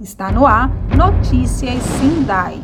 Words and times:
Está 0.00 0.32
no 0.32 0.46
ar 0.46 0.70
Notícias 0.96 1.82
Sindai. 1.82 2.62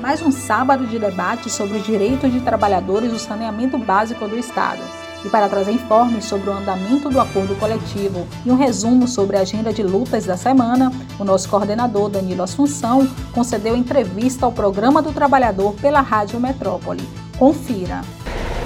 Mais 0.00 0.22
um 0.22 0.30
sábado 0.30 0.86
de 0.86 1.00
debate 1.00 1.50
sobre 1.50 1.78
os 1.78 1.84
direitos 1.84 2.32
de 2.32 2.40
trabalhadores 2.42 3.10
do 3.10 3.18
saneamento 3.18 3.76
básico 3.76 4.28
do 4.28 4.38
Estado. 4.38 4.82
E 5.24 5.28
para 5.28 5.48
trazer 5.48 5.72
informes 5.72 6.24
sobre 6.24 6.48
o 6.48 6.52
andamento 6.52 7.10
do 7.10 7.20
acordo 7.20 7.54
coletivo 7.56 8.26
e 8.44 8.50
um 8.50 8.56
resumo 8.56 9.06
sobre 9.06 9.36
a 9.36 9.40
agenda 9.40 9.72
de 9.72 9.82
lutas 9.82 10.24
da 10.24 10.36
semana, 10.36 10.90
o 11.18 11.24
nosso 11.24 11.48
coordenador 11.48 12.08
Danilo 12.08 12.42
Assunção 12.42 13.06
concedeu 13.32 13.76
entrevista 13.76 14.46
ao 14.46 14.52
Programa 14.52 15.02
do 15.02 15.12
Trabalhador 15.12 15.74
pela 15.74 16.00
Rádio 16.00 16.40
Metrópole. 16.40 17.06
Confira. 17.38 18.00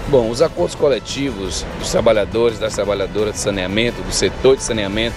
Bom, 0.09 0.31
os 0.31 0.41
acordos 0.43 0.77
coletivos 0.77 1.65
dos 1.79 1.91
trabalhadores, 1.91 2.59
das 2.59 2.75
trabalhadoras 2.75 3.35
de 3.35 3.41
saneamento, 3.41 4.01
do 4.03 4.13
setor 4.13 4.57
de 4.57 4.63
saneamento, 4.63 5.17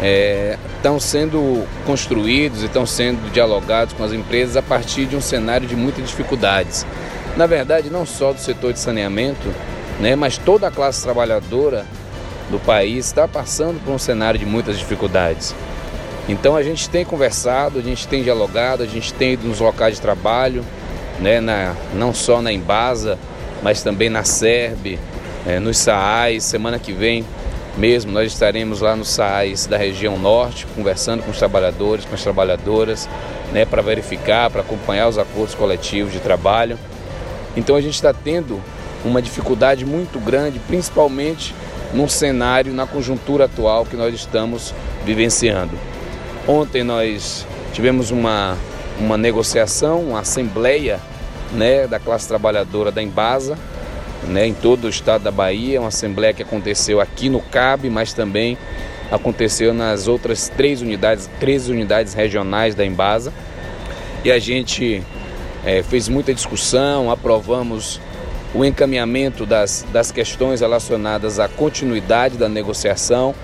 é, 0.00 0.58
estão 0.76 0.98
sendo 0.98 1.64
construídos 1.86 2.62
e 2.62 2.66
estão 2.66 2.84
sendo 2.84 3.30
dialogados 3.32 3.94
com 3.94 4.02
as 4.02 4.12
empresas 4.12 4.56
a 4.56 4.62
partir 4.62 5.06
de 5.06 5.14
um 5.14 5.20
cenário 5.20 5.68
de 5.68 5.76
muitas 5.76 6.08
dificuldades. 6.08 6.84
Na 7.36 7.46
verdade, 7.46 7.90
não 7.90 8.04
só 8.04 8.32
do 8.32 8.40
setor 8.40 8.72
de 8.72 8.80
saneamento, 8.80 9.52
né, 10.00 10.16
mas 10.16 10.38
toda 10.38 10.68
a 10.68 10.70
classe 10.70 11.02
trabalhadora 11.02 11.86
do 12.50 12.58
país 12.58 13.06
está 13.06 13.26
passando 13.26 13.82
por 13.84 13.92
um 13.92 13.98
cenário 13.98 14.38
de 14.38 14.46
muitas 14.46 14.78
dificuldades. 14.78 15.54
Então 16.28 16.56
a 16.56 16.62
gente 16.62 16.88
tem 16.88 17.04
conversado, 17.04 17.78
a 17.78 17.82
gente 17.82 18.08
tem 18.08 18.22
dialogado, 18.22 18.82
a 18.82 18.86
gente 18.86 19.12
tem 19.12 19.32
ido 19.32 19.46
nos 19.46 19.60
locais 19.60 19.96
de 19.96 20.00
trabalho, 20.00 20.64
né, 21.20 21.40
na, 21.40 21.74
não 21.94 22.14
só 22.14 22.40
na 22.40 22.52
Embasa, 22.52 23.18
mas 23.62 23.82
também 23.82 24.08
na 24.08 24.24
SERB, 24.24 24.98
é, 25.46 25.58
nos 25.58 25.78
SAAIs. 25.78 26.44
Semana 26.44 26.78
que 26.78 26.92
vem 26.92 27.24
mesmo 27.76 28.12
nós 28.12 28.32
estaremos 28.32 28.80
lá 28.80 28.94
nos 28.94 29.08
SAAIs 29.08 29.66
da 29.66 29.76
região 29.76 30.16
norte, 30.16 30.66
conversando 30.74 31.22
com 31.22 31.30
os 31.30 31.38
trabalhadores, 31.38 32.04
com 32.04 32.14
as 32.14 32.22
trabalhadoras, 32.22 33.08
né, 33.52 33.64
para 33.64 33.82
verificar, 33.82 34.48
para 34.48 34.60
acompanhar 34.60 35.08
os 35.08 35.18
acordos 35.18 35.54
coletivos 35.54 36.12
de 36.12 36.20
trabalho. 36.20 36.78
Então 37.56 37.76
a 37.76 37.80
gente 37.80 37.94
está 37.94 38.12
tendo 38.12 38.60
uma 39.04 39.20
dificuldade 39.20 39.84
muito 39.84 40.18
grande, 40.18 40.58
principalmente 40.58 41.54
num 41.92 42.08
cenário, 42.08 42.72
na 42.72 42.86
conjuntura 42.86 43.44
atual 43.44 43.84
que 43.84 43.96
nós 43.96 44.14
estamos 44.14 44.74
vivenciando. 45.04 45.72
Ontem 46.48 46.82
nós 46.82 47.46
tivemos 47.72 48.10
uma, 48.10 48.56
uma 48.98 49.16
negociação, 49.16 50.00
uma 50.00 50.20
assembleia 50.20 51.00
né, 51.52 51.86
da 51.86 51.98
classe 51.98 52.26
trabalhadora 52.26 52.90
da 52.90 53.02
Embasa, 53.02 53.56
né, 54.24 54.46
em 54.46 54.54
todo 54.54 54.84
o 54.84 54.88
estado 54.88 55.22
da 55.22 55.30
Bahia, 55.30 55.80
uma 55.80 55.88
assembleia 55.88 56.32
que 56.32 56.42
aconteceu 56.42 57.00
aqui 57.00 57.28
no 57.28 57.40
CAB, 57.40 57.90
mas 57.90 58.12
também 58.12 58.58
aconteceu 59.10 59.74
nas 59.74 60.08
outras 60.08 60.48
três 60.48 60.80
unidades, 60.80 61.30
três 61.38 61.68
unidades 61.68 62.14
regionais 62.14 62.74
da 62.74 62.84
Embasa. 62.84 63.32
E 64.24 64.32
a 64.32 64.38
gente 64.38 65.02
é, 65.64 65.82
fez 65.82 66.08
muita 66.08 66.32
discussão, 66.32 67.10
aprovamos 67.10 68.00
o 68.54 68.64
encaminhamento 68.64 69.44
das, 69.44 69.84
das 69.92 70.12
questões 70.12 70.60
relacionadas 70.60 71.40
à 71.40 71.48
continuidade 71.48 72.38
da 72.38 72.48
negociação, 72.48 73.34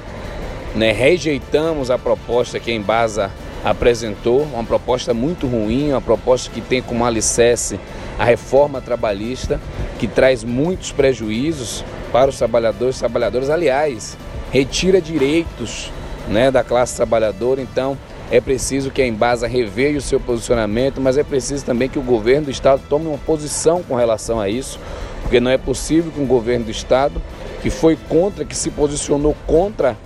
né, 0.75 0.92
rejeitamos 0.92 1.91
a 1.91 1.98
proposta 1.98 2.61
que 2.61 2.70
a 2.70 2.75
Embasa 2.75 3.31
apresentou, 3.64 4.42
uma 4.42 4.64
proposta 4.64 5.12
muito 5.12 5.47
ruim, 5.47 5.91
uma 5.91 6.00
proposta 6.00 6.50
que 6.50 6.61
tem 6.61 6.81
como 6.81 7.05
alicerce 7.05 7.78
a 8.19 8.25
reforma 8.25 8.81
trabalhista, 8.81 9.61
que 9.98 10.06
traz 10.06 10.44
muitos 10.44 10.92
prejuízos 10.92 11.84
para 12.12 12.31
os 12.31 12.38
trabalhadores 12.38 12.97
e 12.97 13.00
trabalhadoras. 13.00 13.50
Aliás, 13.50 14.16
retira 14.53 15.00
direitos 15.00 15.91
né, 16.28 16.50
da 16.50 16.62
classe 16.62 16.97
trabalhadora, 16.97 17.60
então 17.60 17.98
é 18.30 18.41
preciso 18.41 18.91
que 18.91 19.02
a 19.02 19.06
Embasa 19.06 19.46
reveja 19.46 19.98
o 19.98 20.02
seu 20.02 20.20
posicionamento, 20.20 21.00
mas 21.00 21.18
é 21.18 21.24
preciso 21.24 21.64
também 21.64 21.88
que 21.88 21.98
o 21.98 22.02
governo 22.02 22.46
do 22.46 22.50
Estado 22.50 22.82
tome 22.88 23.06
uma 23.06 23.18
posição 23.18 23.82
com 23.82 23.96
relação 23.96 24.38
a 24.41 24.48
isso, 24.48 24.78
porque 25.22 25.41
não 25.41 25.50
é 25.50 25.58
possível 25.58 26.12
que 26.12 26.20
um 26.20 26.26
governo 26.26 26.66
do 26.66 26.70
Estado, 26.70 27.20
que 27.60 27.70
foi 27.70 27.96
contra, 28.08 28.44
que 28.44 28.56
se 28.56 28.70
posicionou 28.70 29.36
contra 29.46 29.96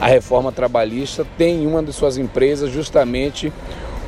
a 0.00 0.06
reforma 0.06 0.52
trabalhista 0.52 1.26
tem 1.38 1.62
em 1.62 1.66
uma 1.66 1.82
de 1.82 1.92
suas 1.92 2.18
empresas 2.18 2.70
justamente 2.70 3.52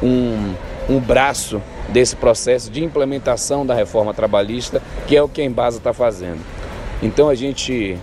um, 0.03 0.55
um 0.89 0.99
braço 0.99 1.63
desse 1.89 2.17
processo 2.17 2.71
de 2.71 2.85
implementação 2.85 3.65
da 3.65 3.75
reforma 3.75 4.13
trabalhista, 4.13 4.83
que 5.07 5.17
é 5.17 5.23
o 5.23 5.29
que 5.29 5.41
a 5.41 5.45
Embasa 5.45 5.79
está 5.79 5.93
fazendo. 5.93 6.41
Então 7.03 7.29
a 7.29 7.35
gente, 7.35 7.97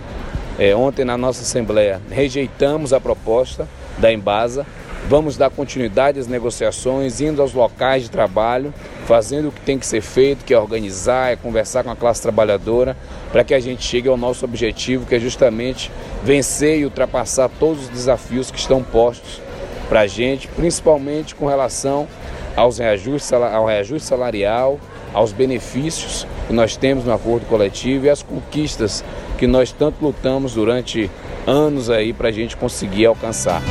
é, 0.58 0.74
ontem 0.74 1.04
na 1.04 1.16
nossa 1.16 1.42
Assembleia, 1.42 2.00
rejeitamos 2.10 2.92
a 2.92 3.00
proposta 3.00 3.68
da 3.98 4.12
Embasa, 4.12 4.66
vamos 5.08 5.36
dar 5.36 5.50
continuidade 5.50 6.18
às 6.18 6.26
negociações, 6.26 7.20
indo 7.20 7.40
aos 7.40 7.52
locais 7.52 8.04
de 8.04 8.10
trabalho, 8.10 8.74
fazendo 9.06 9.48
o 9.48 9.52
que 9.52 9.60
tem 9.60 9.78
que 9.78 9.86
ser 9.86 10.00
feito, 10.00 10.44
que 10.44 10.52
é 10.52 10.58
organizar, 10.58 11.32
é 11.32 11.36
conversar 11.36 11.84
com 11.84 11.90
a 11.90 11.96
classe 11.96 12.20
trabalhadora, 12.20 12.96
para 13.30 13.44
que 13.44 13.54
a 13.54 13.60
gente 13.60 13.82
chegue 13.82 14.08
ao 14.08 14.16
nosso 14.16 14.44
objetivo, 14.44 15.06
que 15.06 15.14
é 15.14 15.20
justamente 15.20 15.90
vencer 16.24 16.78
e 16.80 16.84
ultrapassar 16.84 17.48
todos 17.60 17.84
os 17.84 17.88
desafios 17.88 18.50
que 18.50 18.58
estão 18.58 18.82
postos 18.82 19.40
para 19.88 20.00
a 20.00 20.06
gente, 20.06 20.48
principalmente 20.48 21.34
com 21.34 21.46
relação 21.46 22.08
aos 22.56 22.78
reajustes, 22.78 23.32
ao 23.32 23.66
reajuste 23.66 24.08
salarial, 24.08 24.80
aos 25.14 25.32
benefícios 25.32 26.26
que 26.48 26.52
nós 26.52 26.76
temos 26.76 27.04
no 27.04 27.12
acordo 27.12 27.46
coletivo 27.46 28.06
e 28.06 28.10
às 28.10 28.22
conquistas 28.22 29.04
que 29.38 29.46
nós 29.46 29.70
tanto 29.70 30.04
lutamos 30.04 30.54
durante 30.54 31.10
anos 31.46 31.90
aí 31.90 32.12
para 32.12 32.28
a 32.28 32.32
gente 32.32 32.56
conseguir 32.56 33.06
alcançar. 33.06 33.62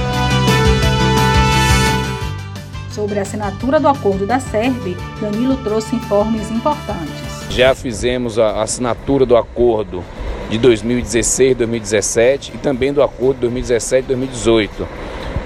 Sobre 2.95 3.19
a 3.19 3.23
assinatura 3.23 3.77
do 3.77 3.89
acordo 3.89 4.25
da 4.25 4.39
SERB, 4.39 4.95
Danilo 5.19 5.57
trouxe 5.57 5.97
informes 5.97 6.49
importantes. 6.49 7.13
Já 7.49 7.75
fizemos 7.75 8.39
a 8.39 8.61
assinatura 8.61 9.25
do 9.25 9.35
acordo 9.35 10.01
de 10.49 10.57
2016, 10.57 11.57
2017 11.57 12.53
e 12.55 12.57
também 12.57 12.93
do 12.93 13.03
acordo 13.03 13.33
de 13.33 13.41
2017 13.41 14.07
2018. 14.07 14.87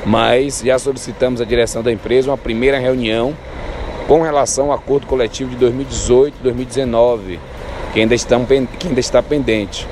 Mas 0.05 0.61
já 0.63 0.77
solicitamos 0.77 1.41
à 1.41 1.43
direção 1.43 1.81
da 1.81 1.91
empresa 1.91 2.29
uma 2.29 2.37
primeira 2.37 2.77
reunião 2.77 3.35
com 4.07 4.21
relação 4.21 4.65
ao 4.65 4.73
acordo 4.73 5.07
coletivo 5.07 5.49
de 5.49 5.55
2018 5.55 6.35
2019, 6.43 7.39
que 7.91 7.99
ainda, 7.99 8.15
que 8.15 8.87
ainda 8.89 8.99
está 8.99 9.23
pendente. 9.23 9.87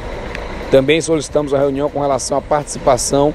Também 0.70 1.02
solicitamos 1.02 1.56
a 1.56 1.58
reunião 1.58 1.90
com 1.90 2.02
relação 2.02 2.38
à 2.38 2.42
participação 2.42 3.34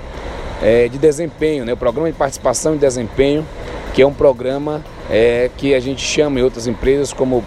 é, 0.62 0.86
de 0.86 0.96
desempenho, 0.96 1.64
né? 1.64 1.72
o 1.72 1.76
programa 1.76 2.08
de 2.08 2.16
participação 2.16 2.76
e 2.76 2.78
desempenho 2.78 3.44
que 3.92 4.02
é 4.02 4.06
um 4.06 4.12
programa 4.12 4.82
é, 5.10 5.50
que 5.56 5.74
a 5.74 5.80
gente 5.80 6.02
chama 6.02 6.40
em 6.40 6.42
outras 6.42 6.66
empresas 6.66 7.12
como 7.12 7.44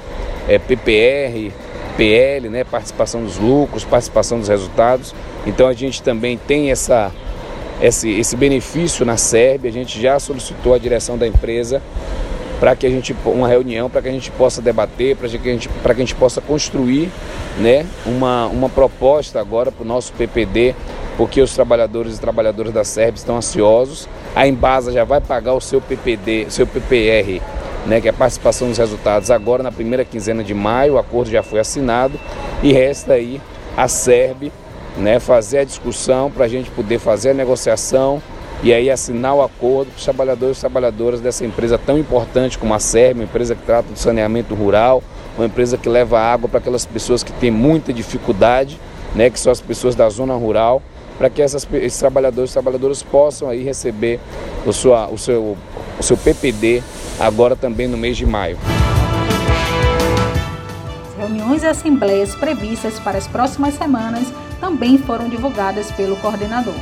é, 0.47 0.59
PPR, 0.59 1.51
PL, 1.97 2.49
né, 2.49 2.63
participação 2.63 3.23
dos 3.23 3.37
lucros, 3.37 3.83
participação 3.83 4.39
dos 4.39 4.47
resultados. 4.47 5.13
Então 5.45 5.67
a 5.67 5.73
gente 5.73 6.03
também 6.03 6.37
tem 6.37 6.71
essa, 6.71 7.11
esse, 7.81 8.09
esse 8.11 8.35
benefício 8.35 9.05
na 9.05 9.17
SERB, 9.17 9.67
a 9.67 9.71
gente 9.71 9.99
já 10.01 10.19
solicitou 10.19 10.73
à 10.73 10.77
direção 10.77 11.17
da 11.17 11.27
empresa 11.27 11.81
para 12.59 12.75
que 12.75 12.85
a 12.85 12.89
gente 12.89 13.15
uma 13.25 13.47
reunião 13.47 13.89
para 13.89 14.01
que 14.01 14.07
a 14.07 14.11
gente 14.11 14.31
possa 14.31 14.61
debater, 14.61 15.15
para 15.15 15.27
que 15.27 15.37
a 15.37 15.51
gente 15.51 15.67
para 15.67 15.93
que 15.93 16.01
a 16.01 16.05
gente 16.05 16.15
possa 16.15 16.39
construir, 16.39 17.11
né, 17.59 17.85
uma, 18.05 18.45
uma 18.47 18.69
proposta 18.69 19.39
agora 19.39 19.71
para 19.71 19.83
o 19.83 19.87
nosso 19.87 20.13
PPD 20.13 20.73
porque 21.17 21.41
os 21.41 21.53
trabalhadores 21.53 22.17
e 22.17 22.19
trabalhadoras 22.19 22.73
da 22.73 22.83
SERB 22.83 23.17
estão 23.17 23.37
ansiosos. 23.37 24.07
A 24.35 24.47
Embasa 24.47 24.91
já 24.91 25.03
vai 25.03 25.21
pagar 25.21 25.53
o 25.53 25.61
seu 25.61 25.79
PPD, 25.79 26.47
seu 26.49 26.67
PPR, 26.67 27.41
né, 27.85 28.01
que 28.01 28.07
é 28.07 28.11
a 28.11 28.13
participação 28.13 28.67
dos 28.67 28.77
resultados, 28.77 29.31
agora 29.31 29.63
na 29.63 29.71
primeira 29.71 30.03
quinzena 30.03 30.43
de 30.43 30.53
maio. 30.53 30.93
O 30.93 30.97
acordo 30.97 31.29
já 31.29 31.41
foi 31.41 31.59
assinado 31.59 32.19
e 32.61 32.73
resta 32.73 33.13
aí 33.13 33.41
a 33.77 33.87
SERB 33.87 34.51
né, 34.97 35.19
fazer 35.19 35.59
a 35.59 35.63
discussão 35.63 36.29
para 36.31 36.45
a 36.45 36.47
gente 36.47 36.69
poder 36.71 36.99
fazer 36.99 37.31
a 37.31 37.33
negociação 37.33 38.21
e 38.63 38.73
aí 38.73 38.89
assinar 38.89 39.35
o 39.35 39.41
acordo 39.41 39.91
para 39.91 39.97
os 39.97 40.03
trabalhadores 40.03 40.57
e 40.57 40.61
trabalhadoras 40.61 41.21
dessa 41.21 41.45
empresa 41.45 41.77
tão 41.77 41.97
importante 41.97 42.57
como 42.57 42.73
a 42.73 42.79
SERB, 42.79 43.19
uma 43.19 43.23
empresa 43.25 43.55
que 43.55 43.63
trata 43.63 43.91
do 43.91 43.99
saneamento 43.99 44.55
rural, 44.55 45.03
uma 45.37 45.45
empresa 45.45 45.77
que 45.77 45.87
leva 45.87 46.19
água 46.19 46.49
para 46.49 46.59
aquelas 46.59 46.85
pessoas 46.85 47.23
que 47.23 47.31
têm 47.33 47.51
muita 47.51 47.93
dificuldade, 47.93 48.79
né, 49.13 49.29
que 49.29 49.39
são 49.39 49.51
as 49.51 49.61
pessoas 49.61 49.95
da 49.95 50.09
zona 50.09 50.33
rural 50.33 50.81
para 51.17 51.29
que 51.29 51.41
essas, 51.41 51.67
esses 51.73 51.99
trabalhadores 51.99 52.51
e 52.51 52.53
trabalhadoras 52.53 53.01
possam 53.01 53.49
aí 53.49 53.63
receber 53.63 54.19
o, 54.65 54.73
sua, 54.73 55.07
o, 55.07 55.17
seu, 55.17 55.57
o 55.99 56.03
seu 56.03 56.17
PPD 56.17 56.83
agora 57.19 57.55
também 57.55 57.87
no 57.87 57.97
mês 57.97 58.17
de 58.17 58.25
maio. 58.25 58.57
Reuniões 61.17 61.63
e 61.63 61.67
assembleias 61.67 62.35
previstas 62.35 62.99
para 62.99 63.17
as 63.17 63.27
próximas 63.27 63.75
semanas 63.75 64.27
também 64.59 64.97
foram 64.97 65.29
divulgadas 65.29 65.91
pelo 65.91 66.15
coordenador. 66.17 66.75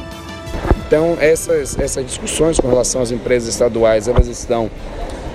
Então, 0.86 1.18
essas, 1.20 1.78
essas 1.80 2.06
discussões 2.06 2.60
com 2.60 2.68
relação 2.68 3.02
às 3.02 3.12
empresas 3.12 3.50
estaduais, 3.50 4.08
elas 4.08 4.28
estão 4.28 4.70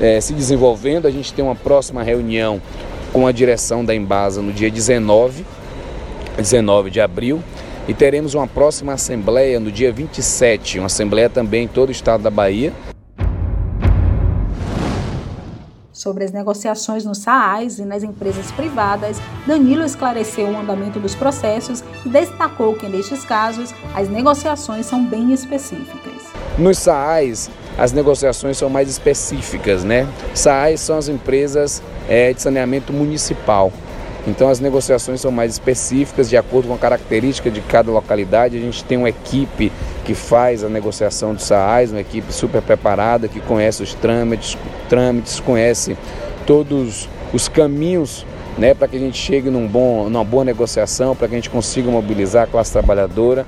é, 0.00 0.20
se 0.20 0.32
desenvolvendo. 0.32 1.06
A 1.06 1.10
gente 1.10 1.32
tem 1.32 1.44
uma 1.44 1.54
próxima 1.54 2.02
reunião 2.02 2.60
com 3.12 3.26
a 3.26 3.32
direção 3.32 3.84
da 3.84 3.94
Embasa 3.94 4.42
no 4.42 4.52
dia 4.52 4.70
19, 4.70 5.44
19 6.36 6.90
de 6.90 7.00
abril. 7.00 7.42
E 7.88 7.94
teremos 7.94 8.34
uma 8.34 8.46
próxima 8.46 8.92
assembleia 8.92 9.58
no 9.58 9.72
dia 9.72 9.90
27, 9.90 10.78
uma 10.78 10.86
assembleia 10.86 11.30
também 11.30 11.64
em 11.64 11.68
todo 11.68 11.88
o 11.88 11.92
estado 11.92 12.22
da 12.22 12.28
Bahia. 12.28 12.70
Sobre 15.90 16.22
as 16.22 16.30
negociações 16.30 17.06
nos 17.06 17.18
SAAs 17.18 17.78
e 17.78 17.86
nas 17.86 18.02
empresas 18.02 18.52
privadas, 18.52 19.18
Danilo 19.46 19.84
esclareceu 19.86 20.48
o 20.48 20.58
andamento 20.58 21.00
dos 21.00 21.14
processos 21.14 21.82
e 22.04 22.10
destacou 22.10 22.74
que, 22.74 22.86
nestes 22.86 23.24
casos, 23.24 23.74
as 23.94 24.06
negociações 24.10 24.84
são 24.84 25.02
bem 25.06 25.32
específicas. 25.32 26.28
Nos 26.58 26.78
SAAs, 26.78 27.50
as 27.78 27.92
negociações 27.92 28.58
são 28.58 28.68
mais 28.68 28.90
específicas, 28.90 29.82
né? 29.82 30.06
SAAs 30.34 30.80
são 30.80 30.98
as 30.98 31.08
empresas 31.08 31.82
é, 32.06 32.34
de 32.34 32.42
saneamento 32.42 32.92
municipal. 32.92 33.72
Então 34.26 34.48
as 34.48 34.60
negociações 34.60 35.20
são 35.20 35.30
mais 35.30 35.52
específicas, 35.52 36.28
de 36.28 36.36
acordo 36.36 36.68
com 36.68 36.74
a 36.74 36.78
característica 36.78 37.50
de 37.50 37.60
cada 37.60 37.90
localidade. 37.90 38.56
A 38.56 38.60
gente 38.60 38.84
tem 38.84 38.98
uma 38.98 39.08
equipe 39.08 39.72
que 40.04 40.14
faz 40.14 40.64
a 40.64 40.68
negociação 40.68 41.34
de 41.34 41.42
SAAs, 41.42 41.90
uma 41.90 42.00
equipe 42.00 42.32
super 42.32 42.60
preparada, 42.60 43.28
que 43.28 43.40
conhece 43.40 43.82
os 43.82 43.94
trâmites, 43.94 44.56
trâmites 44.88 45.40
conhece 45.40 45.96
todos 46.46 47.08
os 47.32 47.48
caminhos 47.48 48.26
né, 48.58 48.74
para 48.74 48.88
que 48.88 48.96
a 48.96 49.00
gente 49.00 49.16
chegue 49.16 49.48
num 49.48 49.66
bom, 49.66 50.08
numa 50.10 50.24
boa 50.24 50.44
negociação, 50.44 51.14
para 51.14 51.28
que 51.28 51.34
a 51.34 51.38
gente 51.38 51.48
consiga 51.48 51.90
mobilizar 51.90 52.44
a 52.44 52.46
classe 52.46 52.72
trabalhadora. 52.72 53.46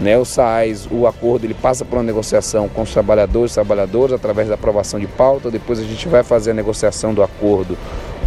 Né, 0.00 0.16
o 0.16 0.24
SAAS, 0.24 0.86
o 0.90 1.08
acordo, 1.08 1.44
ele 1.44 1.54
passa 1.54 1.84
por 1.84 1.96
uma 1.96 2.04
negociação 2.04 2.68
com 2.68 2.82
os 2.82 2.92
trabalhadores 2.92 3.52
trabalhadoras 3.52 4.12
através 4.12 4.46
da 4.46 4.54
aprovação 4.54 5.00
de 5.00 5.08
pauta, 5.08 5.50
depois 5.50 5.80
a 5.80 5.82
gente 5.82 6.06
vai 6.06 6.22
fazer 6.22 6.52
a 6.52 6.54
negociação 6.54 7.12
do 7.12 7.20
acordo 7.20 7.76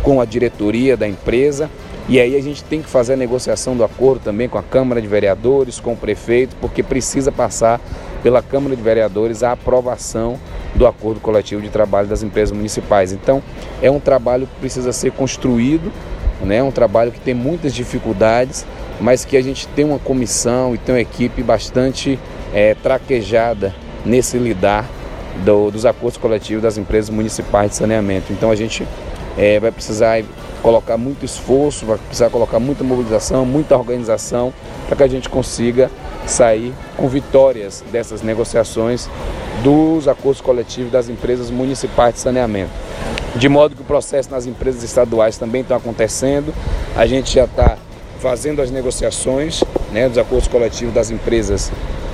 com 0.04 0.20
a 0.22 0.26
diretoria 0.26 0.98
da 0.98 1.08
empresa. 1.08 1.70
E 2.10 2.20
aí 2.20 2.36
a 2.36 2.42
gente 2.42 2.64
tem 2.64 2.82
que 2.82 2.90
fazer 2.90 3.14
a 3.14 3.16
negociação 3.16 3.76
do 3.76 3.84
acordo 3.84 4.22
também 4.24 4.50
com 4.50 4.58
a 4.58 4.64
Câmara 4.64 5.02
de 5.02 5.08
Vereadores, 5.08 5.80
com 5.80 5.94
o 5.94 5.98
prefeito, 5.98 6.56
porque 6.60 6.84
precisa 6.84 7.32
passar 7.32 7.80
pela 8.24 8.42
Câmara 8.42 8.76
de 8.76 8.82
Vereadores 8.82 9.44
a 9.44 9.52
aprovação 9.54 10.38
do 10.76 10.88
acordo 10.88 11.20
coletivo 11.20 11.62
de 11.62 11.70
trabalho 11.70 12.08
das 12.08 12.24
empresas 12.24 12.56
municipais. 12.56 13.12
Então, 13.12 13.42
é 13.82 13.90
um 13.90 14.00
trabalho 14.00 14.48
que 14.48 14.60
precisa 14.60 14.92
ser 14.92 15.12
construído, 15.12 15.92
né? 16.42 16.58
é 16.58 16.64
um 16.64 16.72
trabalho 16.72 17.12
que 17.12 17.20
tem 17.20 17.34
muitas 17.34 17.74
dificuldades, 17.74 18.66
mas 19.00 19.24
que 19.26 19.38
a 19.38 19.42
gente 19.42 19.68
tem 19.70 19.86
uma 19.86 20.00
comissão 20.00 20.74
e 20.74 20.78
tem 20.78 20.96
uma 20.96 21.02
equipe 21.02 21.42
bastante 21.44 22.20
é, 22.54 22.76
traquejada 22.76 23.74
nesse 24.06 24.38
lidar 24.38 24.90
do, 25.46 25.72
dos 25.72 25.86
acordos 25.86 26.18
coletivos 26.18 26.62
das 26.64 26.78
empresas 26.78 27.10
municipais 27.10 27.72
de 27.72 27.78
saneamento. 27.78 28.34
Então, 28.34 28.52
a 28.52 28.56
gente 28.56 28.88
é, 29.38 29.60
vai 29.60 29.72
precisar 29.72 30.24
colocar 30.62 30.98
muito 30.98 31.26
esforço, 31.26 31.86
vai 31.86 31.98
precisar 31.98 32.30
colocar 32.30 32.60
muita 32.60 32.84
mobilização, 32.84 33.46
muita 33.46 33.76
organização 33.76 34.54
para 34.88 34.96
que 34.96 35.04
a 35.04 35.08
gente 35.08 35.30
consiga 35.30 35.90
sair 36.26 36.74
com 36.98 37.08
vitórias 37.08 37.84
dessas 37.92 38.22
negociações 38.22 39.10
dos 39.64 40.08
acordos 40.08 40.42
coletivos 40.42 40.92
das 40.92 41.10
empresas 41.10 41.50
municipais 41.50 42.14
de 42.14 42.20
saneamento. 42.20 42.72
De 43.36 43.48
modo 43.48 43.76
que 43.76 43.82
o 43.82 43.86
processo 43.86 44.30
nas 44.30 44.46
empresas 44.46 44.84
estaduais 44.84 45.38
também 45.38 45.62
está 45.62 45.78
acontecendo, 45.78 46.54
a 46.96 47.06
gente 47.06 47.34
já 47.34 47.46
está 47.46 47.78
fazendo 48.20 48.62
as 48.62 48.70
negociações 48.70 49.64
né, 49.92 50.08
dos 50.08 50.18
acordos 50.18 50.48
coletivos 50.48 50.94
das 50.94 51.10
empresas 51.10 51.72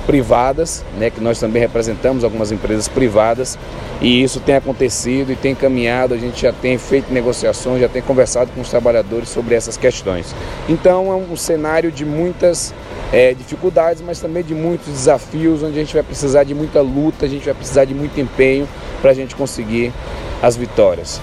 privadas, 0.08 0.82
né, 0.96 1.10
que 1.10 1.20
nós 1.20 1.38
também 1.38 1.60
representamos 1.60 2.24
algumas 2.24 2.50
empresas 2.50 2.88
privadas, 2.88 3.58
e 4.00 4.22
isso 4.22 4.40
tem 4.40 4.54
acontecido 4.54 5.30
e 5.30 5.36
tem 5.36 5.54
caminhado, 5.54 6.14
a 6.14 6.16
gente 6.16 6.40
já 6.40 6.50
tem 6.50 6.78
feito 6.78 7.12
negociações, 7.12 7.78
já 7.78 7.90
tem 7.90 8.00
conversado 8.00 8.50
com 8.54 8.62
os 8.62 8.70
trabalhadores 8.70 9.28
sobre 9.28 9.54
essas 9.54 9.76
questões. 9.76 10.34
Então 10.66 11.12
é 11.12 11.14
um 11.14 11.36
cenário 11.36 11.92
de 11.92 12.06
muitas 12.06 12.72
é, 13.12 13.34
dificuldades, 13.34 14.00
mas 14.00 14.18
também 14.18 14.42
de 14.42 14.54
muitos 14.54 14.86
desafios, 14.86 15.62
onde 15.62 15.76
a 15.78 15.82
gente 15.82 15.92
vai 15.92 16.02
precisar 16.02 16.42
de 16.42 16.54
muita 16.54 16.80
luta, 16.80 17.26
a 17.26 17.28
gente 17.28 17.44
vai 17.44 17.52
precisar 17.52 17.84
de 17.84 17.92
muito 17.92 18.18
empenho 18.18 18.66
para 19.02 19.10
a 19.10 19.14
gente 19.14 19.36
conseguir 19.36 19.92
as 20.40 20.56
vitórias. 20.56 21.20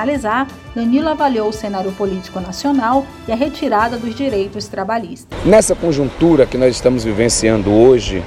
Finalizar, 0.00 0.46
Danilo 0.74 1.10
avaliou 1.10 1.48
o 1.48 1.52
cenário 1.52 1.92
político 1.92 2.40
nacional 2.40 3.04
e 3.28 3.32
a 3.32 3.34
retirada 3.34 3.98
dos 3.98 4.14
direitos 4.14 4.66
trabalhistas. 4.66 5.38
Nessa 5.44 5.74
conjuntura 5.74 6.46
que 6.46 6.56
nós 6.56 6.74
estamos 6.74 7.04
vivenciando 7.04 7.70
hoje, 7.70 8.22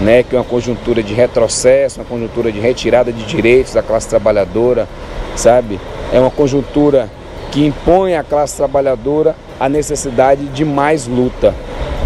né, 0.00 0.22
que 0.22 0.34
é 0.34 0.38
uma 0.38 0.44
conjuntura 0.44 1.02
de 1.02 1.12
retrocesso, 1.12 2.00
uma 2.00 2.06
conjuntura 2.06 2.50
de 2.50 2.58
retirada 2.58 3.12
de 3.12 3.24
direitos 3.24 3.74
da 3.74 3.82
classe 3.82 4.08
trabalhadora, 4.08 4.88
sabe? 5.36 5.78
É 6.12 6.18
uma 6.18 6.30
conjuntura 6.30 7.10
que 7.52 7.66
impõe 7.66 8.14
à 8.14 8.22
classe 8.22 8.56
trabalhadora 8.56 9.36
a 9.60 9.68
necessidade 9.68 10.46
de 10.46 10.64
mais 10.64 11.06
luta, 11.06 11.54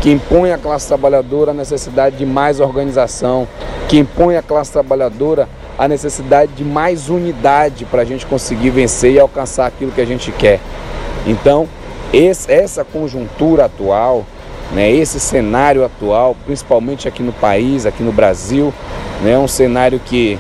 que 0.00 0.10
impõe 0.10 0.50
à 0.50 0.58
classe 0.58 0.88
trabalhadora 0.88 1.52
a 1.52 1.54
necessidade 1.54 2.16
de 2.16 2.26
mais 2.26 2.58
organização, 2.58 3.46
que 3.88 3.98
impõe 3.98 4.36
à 4.36 4.42
classe 4.42 4.72
trabalhadora 4.72 5.48
a 5.78 5.88
necessidade 5.88 6.52
de 6.52 6.64
mais 6.64 7.08
unidade 7.08 7.84
para 7.84 8.02
a 8.02 8.04
gente 8.04 8.26
conseguir 8.26 8.70
vencer 8.70 9.12
e 9.12 9.20
alcançar 9.20 9.66
aquilo 9.66 9.92
que 9.92 10.00
a 10.00 10.06
gente 10.06 10.30
quer. 10.32 10.60
Então, 11.26 11.68
esse, 12.12 12.50
essa 12.50 12.84
conjuntura 12.84 13.64
atual, 13.64 14.26
né, 14.72 14.90
esse 14.90 15.18
cenário 15.18 15.84
atual, 15.84 16.36
principalmente 16.44 17.08
aqui 17.08 17.22
no 17.22 17.32
país, 17.32 17.86
aqui 17.86 18.02
no 18.02 18.12
Brasil, 18.12 18.72
né, 19.22 19.32
é 19.32 19.38
um 19.38 19.48
cenário 19.48 19.98
que 19.98 20.38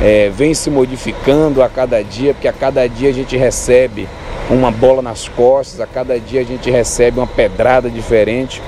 é, 0.00 0.30
vem 0.30 0.52
se 0.54 0.70
modificando 0.70 1.62
a 1.62 1.68
cada 1.68 2.02
dia, 2.02 2.34
porque 2.34 2.48
a 2.48 2.52
cada 2.52 2.88
dia 2.88 3.10
a 3.10 3.12
gente 3.12 3.36
recebe 3.36 4.08
uma 4.50 4.70
bola 4.70 5.00
nas 5.00 5.28
costas, 5.28 5.80
a 5.80 5.86
cada 5.86 6.18
dia 6.18 6.40
a 6.40 6.44
gente 6.44 6.70
recebe 6.70 7.18
uma 7.18 7.26
pedrada 7.26 7.88
diferente. 7.88 8.60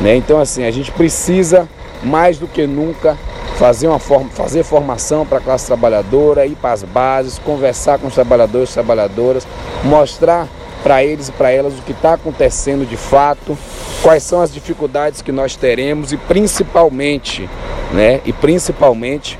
Né? 0.00 0.14
Então, 0.16 0.40
assim, 0.40 0.64
a 0.64 0.70
gente 0.70 0.92
precisa 0.92 1.68
mais 2.02 2.38
do 2.38 2.46
que 2.46 2.66
nunca 2.66 3.18
fazer, 3.56 3.88
uma 3.88 3.98
forma, 3.98 4.28
fazer 4.30 4.62
formação 4.62 5.24
para 5.24 5.38
a 5.38 5.40
classe 5.40 5.66
trabalhadora, 5.66 6.46
ir 6.46 6.56
para 6.56 6.72
as 6.72 6.82
bases, 6.82 7.38
conversar 7.38 7.98
com 7.98 8.06
os 8.06 8.14
trabalhadores 8.14 8.70
e 8.70 8.74
trabalhadoras, 8.74 9.46
mostrar 9.82 10.46
para 10.82 11.02
eles 11.02 11.28
e 11.28 11.32
para 11.32 11.50
elas 11.50 11.78
o 11.78 11.82
que 11.82 11.92
está 11.92 12.14
acontecendo 12.14 12.86
de 12.86 12.96
fato, 12.96 13.58
quais 14.02 14.22
são 14.22 14.40
as 14.40 14.52
dificuldades 14.52 15.22
que 15.22 15.32
nós 15.32 15.56
teremos 15.56 16.12
e 16.12 16.16
principalmente, 16.16 17.48
né, 17.92 18.20
e 18.24 18.32
principalmente 18.32 19.38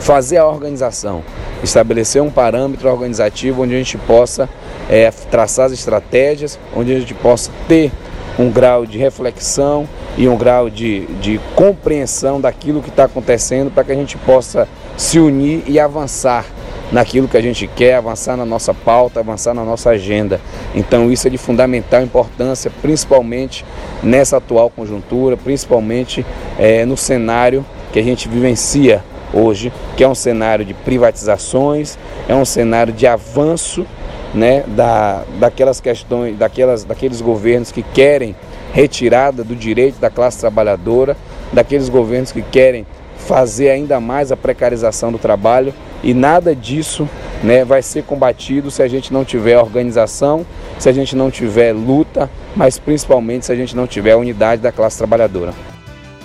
fazer 0.00 0.38
a 0.38 0.46
organização, 0.46 1.22
estabelecer 1.62 2.22
um 2.22 2.30
parâmetro 2.30 2.90
organizativo 2.90 3.62
onde 3.62 3.74
a 3.74 3.78
gente 3.78 3.98
possa 3.98 4.48
é, 4.88 5.10
traçar 5.30 5.66
as 5.66 5.72
estratégias, 5.72 6.58
onde 6.74 6.94
a 6.94 6.98
gente 6.98 7.14
possa 7.14 7.50
ter 7.68 7.92
um 8.38 8.50
grau 8.50 8.86
de 8.86 8.96
reflexão 8.96 9.86
e 10.16 10.28
um 10.28 10.36
grau 10.36 10.68
de, 10.68 11.06
de 11.20 11.40
compreensão 11.54 12.40
daquilo 12.40 12.82
que 12.82 12.88
está 12.88 13.04
acontecendo 13.04 13.70
para 13.70 13.84
que 13.84 13.92
a 13.92 13.94
gente 13.94 14.16
possa 14.18 14.68
se 14.96 15.18
unir 15.18 15.62
e 15.66 15.78
avançar 15.78 16.44
naquilo 16.92 17.28
que 17.28 17.36
a 17.36 17.40
gente 17.40 17.66
quer, 17.68 17.94
avançar 17.94 18.36
na 18.36 18.44
nossa 18.44 18.74
pauta, 18.74 19.20
avançar 19.20 19.54
na 19.54 19.64
nossa 19.64 19.90
agenda. 19.90 20.40
Então 20.74 21.10
isso 21.10 21.26
é 21.26 21.30
de 21.30 21.38
fundamental 21.38 22.02
importância, 22.02 22.70
principalmente 22.82 23.64
nessa 24.02 24.38
atual 24.38 24.68
conjuntura, 24.70 25.36
principalmente 25.36 26.26
é, 26.58 26.84
no 26.84 26.96
cenário 26.96 27.64
que 27.92 27.98
a 27.98 28.02
gente 28.02 28.28
vivencia 28.28 29.02
hoje, 29.32 29.72
que 29.96 30.02
é 30.02 30.08
um 30.08 30.14
cenário 30.14 30.64
de 30.64 30.74
privatizações, 30.74 31.96
é 32.28 32.34
um 32.34 32.44
cenário 32.44 32.92
de 32.92 33.06
avanço 33.06 33.86
né, 34.34 34.64
da, 34.66 35.22
daquelas 35.38 35.80
questões, 35.80 36.36
daquelas, 36.36 36.84
daqueles 36.84 37.20
governos 37.20 37.72
que 37.72 37.82
querem 37.82 38.34
retirada 38.72 39.42
do 39.42 39.54
direito 39.54 39.98
da 39.98 40.10
classe 40.10 40.38
trabalhadora, 40.38 41.16
daqueles 41.52 41.88
governos 41.88 42.32
que 42.32 42.42
querem 42.42 42.86
fazer 43.16 43.70
ainda 43.70 44.00
mais 44.00 44.32
a 44.32 44.36
precarização 44.36 45.12
do 45.12 45.18
trabalho 45.18 45.74
e 46.02 46.14
nada 46.14 46.54
disso 46.54 47.08
né, 47.42 47.64
vai 47.64 47.82
ser 47.82 48.02
combatido 48.04 48.70
se 48.70 48.82
a 48.82 48.88
gente 48.88 49.12
não 49.12 49.24
tiver 49.24 49.58
organização, 49.58 50.44
se 50.78 50.88
a 50.88 50.92
gente 50.92 51.14
não 51.14 51.30
tiver 51.30 51.72
luta, 51.72 52.30
mas 52.56 52.78
principalmente 52.78 53.46
se 53.46 53.52
a 53.52 53.56
gente 53.56 53.76
não 53.76 53.86
tiver 53.86 54.16
unidade 54.16 54.62
da 54.62 54.72
classe 54.72 54.98
trabalhadora. 54.98 55.52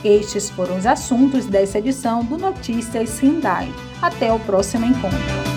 Estes 0.03 0.49
foram 0.49 0.77
os 0.77 0.85
assuntos 0.85 1.45
dessa 1.45 1.79
edição 1.79 2.23
do 2.23 2.37
Notícias 2.37 3.09
Sindai. 3.09 3.67
Até 4.01 4.31
o 4.31 4.39
próximo 4.39 4.85
encontro. 4.85 5.54